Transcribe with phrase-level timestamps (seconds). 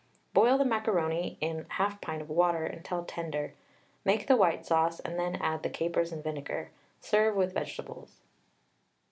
[0.33, 3.53] Boil the macaroni in 1/2 pint of water until tender.
[4.03, 6.71] Make the white sauce, then add the capers and vinegar.
[6.99, 8.19] Serve with vegetables.